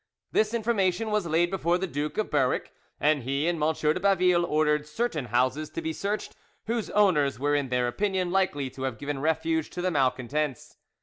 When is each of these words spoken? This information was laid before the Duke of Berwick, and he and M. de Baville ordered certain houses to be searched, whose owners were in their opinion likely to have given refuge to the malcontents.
This 0.31 0.55
information 0.55 1.11
was 1.11 1.27
laid 1.27 1.51
before 1.51 1.77
the 1.77 1.85
Duke 1.85 2.17
of 2.17 2.31
Berwick, 2.31 2.73
and 2.99 3.21
he 3.21 3.47
and 3.47 3.61
M. 3.61 3.71
de 3.71 3.99
Baville 3.99 4.43
ordered 4.43 4.87
certain 4.87 5.25
houses 5.25 5.69
to 5.69 5.79
be 5.79 5.93
searched, 5.93 6.35
whose 6.65 6.89
owners 6.89 7.37
were 7.37 7.53
in 7.53 7.69
their 7.69 7.87
opinion 7.87 8.31
likely 8.31 8.71
to 8.71 8.81
have 8.81 8.97
given 8.97 9.19
refuge 9.19 9.69
to 9.69 9.79
the 9.83 9.91
malcontents. 9.91 10.77